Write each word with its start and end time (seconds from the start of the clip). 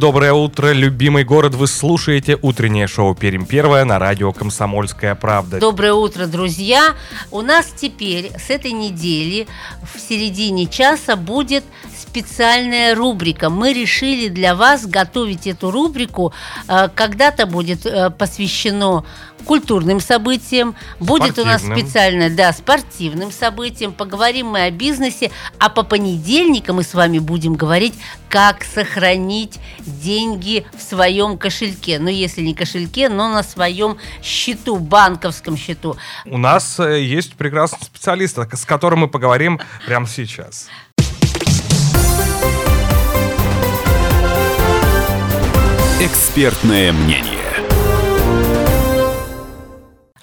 Доброе 0.00 0.32
утро, 0.32 0.72
любимый 0.72 1.24
город. 1.24 1.54
Вы 1.54 1.66
слушаете 1.66 2.38
утреннее 2.40 2.86
шоу 2.86 3.14
«Перим 3.14 3.44
первое» 3.44 3.84
на 3.84 3.98
радио 3.98 4.32
«Комсомольская 4.32 5.14
правда». 5.14 5.60
Доброе 5.60 5.92
утро, 5.92 6.24
друзья! 6.24 6.94
У 7.30 7.42
нас 7.42 7.66
теперь 7.76 8.32
с 8.38 8.48
этой 8.48 8.72
недели 8.72 9.46
в 9.82 10.00
середине 10.00 10.68
часа 10.68 11.16
будет 11.16 11.64
специальная 12.10 12.96
рубрика. 12.96 13.50
Мы 13.50 13.72
решили 13.72 14.28
для 14.28 14.56
вас 14.56 14.84
готовить 14.84 15.46
эту 15.46 15.70
рубрику. 15.70 16.32
Э, 16.66 16.88
когда-то 16.92 17.46
будет 17.46 17.86
э, 17.86 18.10
посвящено 18.10 19.04
культурным 19.44 20.00
событиям, 20.00 20.74
будет 20.98 21.38
у 21.38 21.44
нас 21.44 21.62
специально, 21.62 22.28
да, 22.28 22.52
спортивным 22.52 23.32
событиям. 23.32 23.92
Поговорим 23.92 24.48
мы 24.48 24.64
о 24.64 24.70
бизнесе, 24.70 25.30
а 25.58 25.68
по 25.68 25.82
понедельникам 25.82 26.76
мы 26.76 26.82
с 26.82 26.94
вами 26.94 27.18
будем 27.18 27.54
говорить, 27.54 27.94
как 28.28 28.64
сохранить 28.64 29.58
деньги 29.80 30.66
в 30.76 30.82
своем 30.82 31.38
кошельке. 31.38 31.98
Ну, 31.98 32.08
если 32.08 32.42
не 32.42 32.54
кошельке, 32.54 33.08
но 33.08 33.28
на 33.28 33.42
своем 33.42 33.96
счету, 34.22 34.76
банковском 34.76 35.56
счету. 35.56 35.96
У 36.26 36.38
нас 36.38 36.78
э, 36.80 37.02
есть 37.02 37.34
прекрасный 37.34 37.84
специалист, 37.84 38.36
с 38.36 38.64
которым 38.64 39.00
мы 39.00 39.08
поговорим 39.08 39.60
прямо 39.86 40.06
сейчас. 40.06 40.68
Экспертное 46.02 46.94
мнение. 46.94 47.39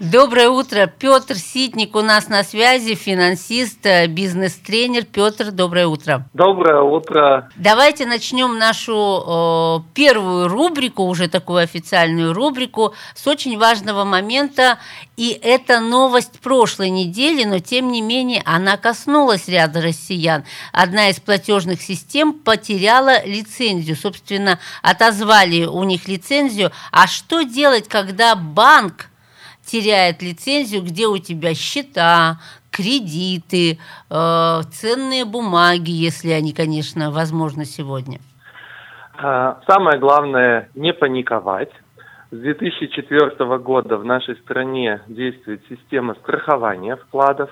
Доброе 0.00 0.48
утро. 0.48 0.86
Петр 0.86 1.34
Ситник 1.34 1.96
у 1.96 2.02
нас 2.02 2.28
на 2.28 2.44
связи, 2.44 2.94
финансист, 2.94 3.84
э, 3.84 4.06
бизнес-тренер. 4.06 5.04
Петр, 5.04 5.50
доброе 5.50 5.88
утро. 5.88 6.24
Доброе 6.32 6.82
утро. 6.82 7.50
Давайте 7.56 8.06
начнем 8.06 8.58
нашу 8.58 8.94
э, 8.94 9.94
первую 9.94 10.46
рубрику, 10.46 11.02
уже 11.02 11.26
такую 11.28 11.64
официальную 11.64 12.32
рубрику, 12.32 12.94
с 13.16 13.26
очень 13.26 13.58
важного 13.58 14.04
момента. 14.04 14.78
И 15.16 15.30
это 15.42 15.80
новость 15.80 16.38
прошлой 16.38 16.90
недели, 16.90 17.42
но 17.42 17.58
тем 17.58 17.90
не 17.90 18.00
менее 18.00 18.42
она 18.44 18.76
коснулась 18.76 19.48
ряда 19.48 19.82
россиян. 19.82 20.44
Одна 20.70 21.08
из 21.08 21.18
платежных 21.18 21.82
систем 21.82 22.34
потеряла 22.34 23.26
лицензию. 23.26 23.96
Собственно, 23.96 24.60
отозвали 24.80 25.64
у 25.64 25.82
них 25.82 26.06
лицензию. 26.06 26.70
А 26.92 27.08
что 27.08 27.42
делать, 27.42 27.88
когда 27.88 28.36
банк 28.36 29.08
теряет 29.68 30.22
лицензию, 30.22 30.82
где 30.82 31.06
у 31.06 31.18
тебя 31.18 31.54
счета, 31.54 32.38
кредиты, 32.70 33.78
э, 34.10 34.60
ценные 34.72 35.24
бумаги, 35.24 35.90
если 35.90 36.30
они, 36.30 36.52
конечно, 36.52 37.10
возможны 37.10 37.64
сегодня? 37.64 38.18
А, 39.16 39.60
самое 39.66 39.98
главное 39.98 40.70
не 40.74 40.92
паниковать. 40.92 41.70
С 42.30 42.36
2004 42.36 43.58
года 43.58 43.96
в 43.96 44.04
нашей 44.04 44.36
стране 44.36 45.00
действует 45.08 45.62
система 45.68 46.14
страхования 46.14 46.96
вкладов, 46.96 47.50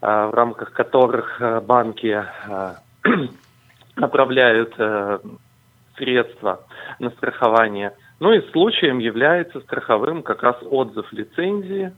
а, 0.00 0.28
в 0.28 0.34
рамках 0.34 0.72
которых 0.72 1.40
э, 1.40 1.60
банки 1.60 2.24
а, 2.48 2.76
направляют 3.96 4.74
э, 4.78 5.18
средства 5.96 6.60
на 6.98 7.10
страхование– 7.10 7.92
ну 8.20 8.32
и 8.32 8.50
случаем 8.52 8.98
является 8.98 9.60
страховым 9.60 10.22
как 10.22 10.42
раз 10.42 10.56
отзыв 10.62 11.10
лицензии, 11.12 11.92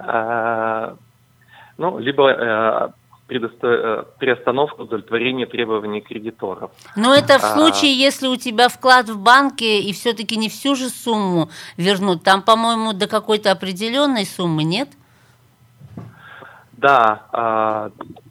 э, 0.00 0.94
ну, 1.78 1.98
либо 1.98 2.30
э, 2.30 2.88
предосто... 3.28 3.66
Э, 3.68 4.04
приостановка 4.18 4.82
удовлетворения 4.82 5.46
требований 5.46 6.00
кредиторов. 6.00 6.72
Но 6.96 7.14
это 7.14 7.38
в 7.38 7.44
а. 7.44 7.54
случае, 7.54 7.92
а... 7.92 7.94
если 7.94 8.26
у 8.26 8.36
тебя 8.36 8.68
вклад 8.68 9.08
в 9.08 9.22
банке 9.22 9.80
и 9.80 9.92
все-таки 9.92 10.36
не 10.36 10.48
всю 10.48 10.74
же 10.74 10.88
сумму 10.88 11.48
вернут. 11.76 12.24
Там, 12.24 12.42
по-моему, 12.42 12.92
до 12.92 13.06
какой-то 13.06 13.52
определенной 13.52 14.26
суммы 14.26 14.64
нет? 14.64 14.88
Да, 16.72 17.22
а, 17.32 17.90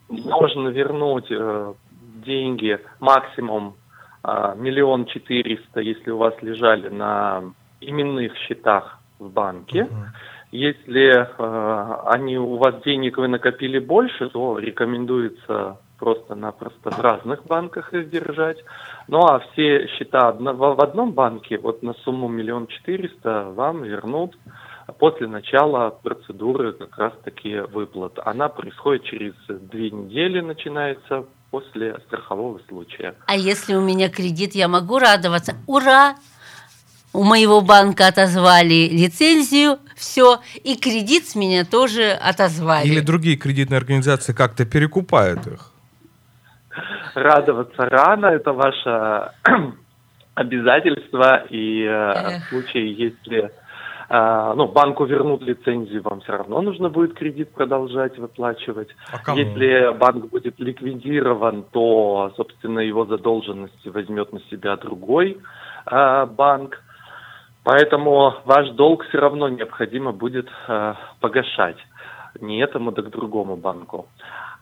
можно 0.09 0.67
вернуть 0.67 1.27
э, 1.31 1.73
деньги 2.25 2.79
максимум 2.99 3.75
а, 3.75 3.82
миллион 4.23 5.05
четыреста, 5.05 5.81
если 5.81 6.11
у 6.11 6.17
вас 6.17 6.33
лежали 6.41 6.89
на 6.89 7.43
именных 7.81 8.35
счетах 8.37 8.99
в 9.19 9.29
банке. 9.29 9.81
Uh-huh. 9.81 10.05
Если 10.53 11.09
э, 11.09 11.95
они 12.05 12.37
у 12.37 12.57
вас 12.57 12.75
денег 12.83 13.17
вы 13.17 13.27
накопили 13.27 13.79
больше, 13.79 14.29
то 14.29 14.59
рекомендуется 14.59 15.79
просто-напросто 15.97 16.91
в 16.91 16.99
разных 16.99 17.43
банках 17.45 17.93
их 17.93 18.09
держать. 18.09 18.63
Ну 19.07 19.25
а 19.25 19.39
все 19.39 19.87
счета 19.87 20.31
в 20.31 20.83
одном 20.83 21.13
банке, 21.13 21.57
вот 21.57 21.81
на 21.81 21.93
сумму 21.93 22.27
миллион 22.27 22.67
четыреста, 22.67 23.45
вам 23.55 23.83
вернут 23.83 24.37
после 24.99 25.27
начала 25.27 25.89
процедуры 25.89 26.73
как 26.73 26.97
раз-таки 26.97 27.59
выплат. 27.59 28.19
Она 28.23 28.49
происходит 28.49 29.05
через 29.05 29.33
две 29.47 29.89
недели, 29.89 30.41
начинается 30.41 31.25
после 31.53 31.99
страхового 32.07 32.59
случая. 32.67 33.13
А 33.27 33.35
если 33.35 33.75
у 33.75 33.81
меня 33.81 34.09
кредит, 34.09 34.55
я 34.55 34.67
могу 34.67 34.97
радоваться? 34.97 35.53
Ура! 35.67 36.15
У 37.13 37.23
моего 37.23 37.61
банка 37.61 38.07
отозвали 38.07 38.89
лицензию, 38.89 39.77
все, 39.95 40.39
и 40.63 40.75
кредит 40.75 41.27
с 41.27 41.35
меня 41.35 41.63
тоже 41.63 42.09
отозвали. 42.09 42.87
Или 42.87 43.01
другие 43.01 43.37
кредитные 43.37 43.77
организации 43.77 44.33
как-то 44.33 44.65
перекупают 44.65 45.45
их? 45.45 45.71
Радоваться 47.13 47.83
рано, 47.85 48.25
это 48.25 48.51
ваше 48.51 49.29
обязательство, 50.33 51.45
и 51.51 51.83
э, 51.83 52.39
в 52.39 52.49
случае, 52.49 52.93
если 52.93 53.51
а, 54.09 54.53
ну, 54.55 54.67
банку 54.67 55.05
вернут 55.05 55.41
лицензию, 55.41 56.01
вам 56.03 56.21
все 56.21 56.33
равно 56.33 56.61
нужно 56.61 56.89
будет 56.89 57.13
кредит 57.13 57.51
продолжать 57.51 58.17
выплачивать. 58.17 58.89
А 59.25 59.35
Если 59.35 59.95
банк 59.97 60.29
будет 60.29 60.59
ликвидирован, 60.59 61.65
то, 61.71 62.31
собственно, 62.35 62.79
его 62.79 63.05
задолженности 63.05 63.89
возьмет 63.89 64.33
на 64.33 64.39
себя 64.51 64.75
другой 64.77 65.37
а, 65.85 66.25
банк. 66.25 66.81
Поэтому 67.63 68.35
ваш 68.45 68.69
долг 68.71 69.05
все 69.05 69.19
равно 69.19 69.47
необходимо 69.47 70.11
будет 70.11 70.49
а, 70.67 70.97
погашать. 71.19 71.77
Не 72.41 72.61
этому, 72.61 72.91
да 72.91 73.03
к 73.03 73.09
другому 73.09 73.55
банку. 73.55 74.07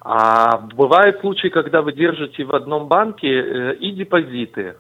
А 0.02 0.58
бывают 0.58 1.20
случаи, 1.22 1.48
когда 1.48 1.82
вы 1.82 1.94
держите 1.94 2.44
в 2.44 2.54
одном 2.56 2.88
банке 2.88 3.28
э, 3.28 3.76
и 3.76 3.92
депозиты, 3.92 4.76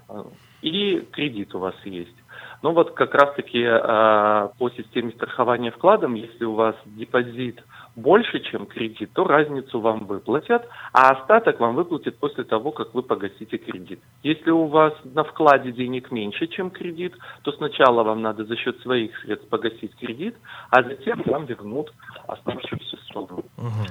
и 0.63 0.99
кредит 1.11 1.53
у 1.53 1.59
вас 1.59 1.75
есть. 1.85 2.15
Ну 2.61 2.73
вот 2.73 2.91
как 2.91 3.13
раз-таки 3.15 3.63
э, 3.63 4.49
по 4.57 4.69
системе 4.71 5.11
страхования 5.11 5.71
вкладом, 5.71 6.13
если 6.13 6.45
у 6.45 6.53
вас 6.53 6.75
депозит 6.85 7.63
больше, 7.95 8.39
чем 8.39 8.67
кредит, 8.67 9.11
то 9.13 9.25
разницу 9.25 9.79
вам 9.79 10.05
выплатят, 10.05 10.67
а 10.93 11.09
остаток 11.09 11.59
вам 11.59 11.75
выплатят 11.75 12.17
после 12.19 12.43
того, 12.43 12.71
как 12.71 12.93
вы 12.93 13.01
погасите 13.01 13.57
кредит. 13.57 13.99
Если 14.23 14.51
у 14.51 14.67
вас 14.67 14.93
на 15.03 15.23
вкладе 15.23 15.71
денег 15.71 16.11
меньше, 16.11 16.47
чем 16.47 16.69
кредит, 16.69 17.15
то 17.41 17.51
сначала 17.51 18.03
вам 18.03 18.21
надо 18.21 18.45
за 18.45 18.55
счет 18.55 18.79
своих 18.81 19.17
средств 19.19 19.49
погасить 19.49 19.95
кредит, 19.95 20.35
а 20.69 20.83
затем 20.83 21.23
вам 21.25 21.45
вернут 21.45 21.91
оставшуюся 22.27 22.97
сумму. 23.11 23.43
Угу. 23.57 23.85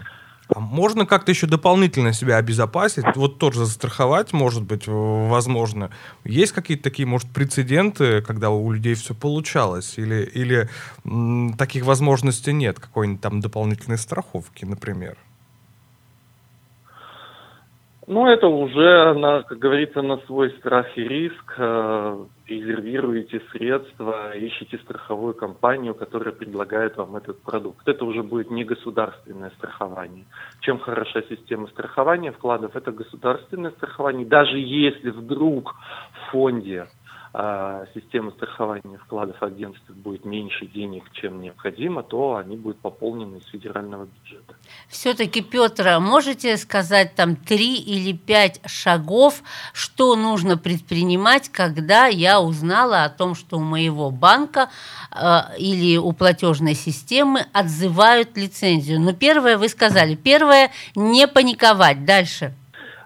А 0.54 0.58
можно 0.60 1.06
как-то 1.06 1.30
еще 1.30 1.46
дополнительно 1.46 2.12
себя 2.12 2.36
обезопасить, 2.36 3.04
вот 3.14 3.38
тоже 3.38 3.64
застраховать, 3.64 4.32
может 4.32 4.64
быть, 4.64 4.84
возможно. 4.86 5.90
Есть 6.24 6.52
какие-то 6.52 6.82
такие, 6.84 7.06
может, 7.06 7.30
прецеденты, 7.30 8.20
когда 8.22 8.50
у 8.50 8.70
людей 8.72 8.94
все 8.94 9.14
получалось, 9.14 9.94
или, 9.96 10.24
или 10.24 10.68
м, 11.04 11.54
таких 11.56 11.84
возможностей 11.84 12.52
нет, 12.52 12.80
какой-нибудь 12.80 13.20
там 13.20 13.40
дополнительной 13.40 13.98
страховки, 13.98 14.64
например? 14.64 15.16
Ну, 18.10 18.26
это 18.26 18.48
уже, 18.48 19.14
на, 19.14 19.44
как 19.44 19.60
говорится, 19.60 20.02
на 20.02 20.16
свой 20.26 20.50
страх 20.58 20.98
и 20.98 21.02
риск. 21.02 21.54
Э, 21.58 22.24
резервируете 22.48 23.40
средства, 23.52 24.32
ищите 24.34 24.78
страховую 24.78 25.34
компанию, 25.34 25.94
которая 25.94 26.34
предлагает 26.34 26.96
вам 26.96 27.14
этот 27.14 27.40
продукт. 27.42 27.86
Это 27.86 28.04
уже 28.04 28.24
будет 28.24 28.50
не 28.50 28.64
государственное 28.64 29.50
страхование. 29.50 30.24
Чем 30.60 30.80
хороша 30.80 31.22
система 31.28 31.68
страхования 31.68 32.32
вкладов? 32.32 32.74
Это 32.74 32.90
государственное 32.90 33.70
страхование. 33.70 34.26
Даже 34.26 34.58
если 34.58 35.10
вдруг 35.10 35.76
в 36.12 36.32
фонде 36.32 36.86
а, 37.32 37.84
системы 37.94 38.32
страхования 38.32 38.98
вкладов 39.04 39.40
агентств 39.40 39.88
будет 39.90 40.24
меньше 40.24 40.66
денег, 40.66 41.04
чем 41.12 41.40
необходимо, 41.40 42.02
то 42.02 42.36
они 42.36 42.56
будут 42.56 42.80
пополнены 42.80 43.36
из 43.36 43.46
федерального 43.46 44.06
бюджета. 44.06 44.54
Все-таки, 44.88 45.40
Петр, 45.40 45.86
а 45.86 46.00
можете 46.00 46.56
сказать 46.56 47.14
там 47.14 47.36
три 47.36 47.76
или 47.76 48.16
пять 48.16 48.60
шагов, 48.66 49.42
что 49.72 50.16
нужно 50.16 50.58
предпринимать, 50.58 51.48
когда 51.50 52.06
я 52.06 52.40
узнала 52.40 53.04
о 53.04 53.10
том, 53.10 53.36
что 53.36 53.58
у 53.58 53.62
моего 53.62 54.10
банка 54.10 54.68
э, 55.12 55.56
или 55.56 55.98
у 55.98 56.12
платежной 56.12 56.74
системы 56.74 57.42
отзывают 57.52 58.36
лицензию? 58.36 59.00
Ну, 59.00 59.14
первое 59.14 59.56
вы 59.56 59.68
сказали. 59.68 60.16
Первое– 60.16 60.70
не 60.96 61.28
паниковать. 61.28 62.04
Дальше. 62.04 62.54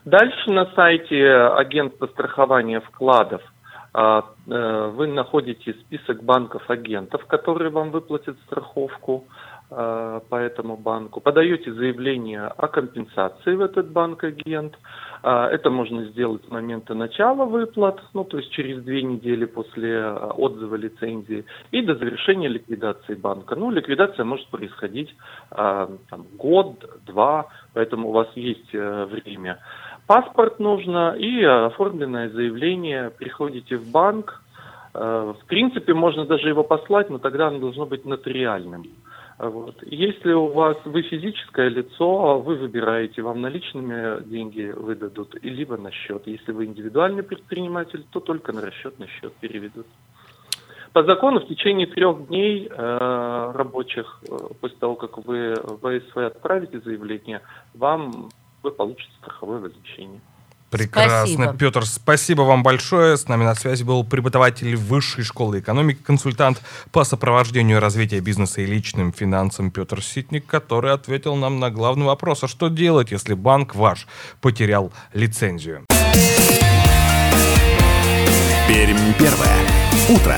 Дальше 0.05 0.51
на 0.51 0.67
сайте 0.75 1.31
агентства 1.31 2.07
страхования 2.07 2.81
вкладов 2.81 3.41
э, 3.43 3.54
вы 3.95 5.07
находите 5.07 5.73
список 5.75 6.25
банков-агентов, 6.25 7.25
которые 7.27 7.71
вам 7.71 7.93
выплатят 7.93 8.37
страховку 8.47 9.25
а, 9.71 10.21
по 10.29 10.37
этому 10.37 10.77
банку, 10.77 11.21
подаете 11.21 11.73
заявление 11.73 12.43
о 12.43 12.69
компенсации 12.69 13.55
в 13.55 13.63
этот 13.63 13.91
банк-агент. 13.91 14.79
А, 15.23 15.49
это 15.49 15.71
можно 15.71 16.05
сделать 16.05 16.45
с 16.45 16.51
момента 16.51 16.95
начала 16.95 17.47
выплат, 17.47 17.99
ну 18.13 18.25
то 18.25 18.37
есть 18.37 18.51
через 18.51 18.85
две 18.85 19.03
недели 19.03 19.47
после 19.47 20.07
отзыва 20.07 20.77
лицензии 20.77 21.47
и 21.71 21.81
до 21.81 21.95
завершения 21.95 22.49
ликвидации 22.49 23.15
банка. 23.15 23.57
Ну, 23.57 23.71
ликвидация 23.71 24.25
может 24.25 24.47
происходить 24.49 25.15
там, 25.51 25.99
год, 26.37 26.85
два, 27.07 27.47
поэтому 27.73 28.11
у 28.11 28.13
вас 28.13 28.29
есть 28.35 28.75
э, 28.75 29.07
время. 29.07 29.59
Паспорт 30.07 30.61
нужно 30.61 31.15
и 31.19 31.43
оформленное 31.43 32.29
заявление. 32.29 33.11
Приходите 33.11 33.77
в 33.77 33.91
банк. 33.91 34.43
Э, 34.93 35.33
в 35.41 35.47
принципе, 35.47 35.95
можно 35.95 36.27
даже 36.27 36.49
его 36.49 36.63
послать, 36.63 37.09
но 37.09 37.19
тогда 37.19 37.49
оно 37.49 37.59
должно 37.59 37.87
быть 37.87 38.05
нотариальным. 38.05 38.85
Вот. 39.39 39.83
Если 39.83 40.33
у 40.33 40.47
вас 40.47 40.77
вы 40.85 41.03
физическое 41.03 41.69
лицо, 41.69 42.39
вы 42.39 42.55
выбираете, 42.55 43.23
вам 43.23 43.41
наличными 43.41 44.23
деньги 44.25 44.73
выдадут, 44.77 45.35
либо 45.43 45.77
на 45.77 45.91
счет. 45.91 46.23
Если 46.27 46.53
вы 46.53 46.67
индивидуальный 46.67 47.23
предприниматель, 47.23 48.05
то 48.13 48.21
только 48.21 48.53
на 48.53 48.61
расчетный 48.61 49.09
счет 49.09 49.33
переведут. 49.35 49.87
По 50.93 51.03
закону 51.03 51.41
в 51.41 51.49
течение 51.49 51.89
трех 51.89 52.29
дней 52.29 52.69
э, 52.71 53.53
рабочих, 53.55 54.21
э, 54.29 54.37
после 54.61 54.77
того, 54.79 54.95
как 54.95 55.19
вы 55.27 55.55
в 55.55 55.85
АСВ 55.85 56.17
отправите 56.17 56.79
заявление, 56.79 57.41
вам 57.75 58.29
вы 58.65 58.73
получите 58.73 59.11
страховое 59.21 59.61
возмещение. 59.61 60.21
Прекрасно. 60.71 61.27
Спасибо. 61.27 61.57
Петр, 61.57 61.87
спасибо 61.87 62.43
вам 62.43 62.65
большое. 62.65 63.17
С 63.17 63.29
нами 63.29 63.45
на 63.45 63.55
связи 63.55 63.85
был 63.85 64.03
преподаватель 64.03 64.75
Высшей 64.75 65.23
школы 65.23 65.61
экономики, 65.61 66.01
консультант 66.03 66.61
по 66.91 67.05
сопровождению 67.05 67.79
развития 67.79 68.19
бизнеса 68.19 68.61
и 68.61 68.67
личным 68.67 69.13
финансам 69.13 69.71
Петр 69.71 70.03
Ситник, 70.03 70.47
который 70.47 70.93
ответил 70.93 71.37
нам 71.37 71.61
на 71.61 71.71
главный 71.71 72.07
вопрос, 72.07 72.43
а 72.43 72.49
что 72.49 72.69
делать, 72.69 73.13
если 73.13 73.35
банк 73.35 73.77
ваш 73.77 74.09
потерял 74.41 74.93
лицензию? 75.13 75.85
Пермь 78.67 79.13
первое. 79.17 79.59
Утро. 80.11 80.37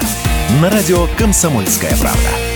На 0.60 0.68
радио 0.68 1.06
«Комсомольская 1.16 1.96
правда». 1.98 2.55